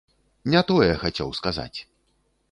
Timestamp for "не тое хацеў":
0.53-1.29